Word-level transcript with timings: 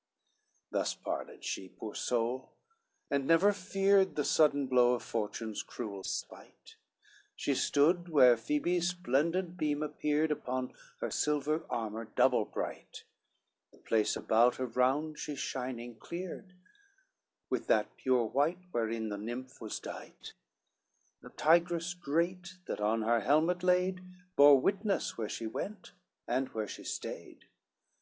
CVI 0.00 0.70
Thus 0.70 0.94
parleyed 0.94 1.44
she, 1.44 1.68
poor 1.68 1.94
soul, 1.94 2.52
and 3.10 3.26
never 3.26 3.52
feared 3.52 4.16
The 4.16 4.24
sudden 4.24 4.66
blow 4.66 4.94
of 4.94 5.02
Fortune's 5.02 5.62
cruel 5.62 6.04
spite, 6.04 6.76
She 7.36 7.54
stood 7.54 8.08
where 8.08 8.38
Phoebe's 8.38 8.88
splendent 8.88 9.58
beam 9.58 9.82
appeared 9.82 10.30
Upon 10.30 10.72
her 11.02 11.10
silver 11.10 11.66
armor 11.68 12.06
double 12.06 12.46
bright, 12.46 13.04
The 13.72 13.76
place 13.78 14.16
about 14.16 14.56
her 14.56 14.64
round 14.64 15.18
she 15.18 15.36
shining 15.36 15.96
cleared 15.96 16.54
With 17.50 17.66
that 17.66 17.94
pure 17.98 18.24
white 18.24 18.62
wherein 18.70 19.10
the 19.10 19.18
nymph 19.18 19.60
was 19.60 19.78
dight: 19.78 20.32
The 21.20 21.28
tigress 21.28 21.92
great, 21.92 22.56
that 22.66 22.80
on 22.80 23.02
her 23.02 23.20
helmet 23.20 23.62
laid, 23.62 24.00
Bore 24.34 24.58
witness 24.58 25.18
where 25.18 25.28
she 25.28 25.46
went, 25.46 25.92
and 26.26 26.48
where 26.54 26.66
she 26.66 26.84
stayed. 26.84 27.44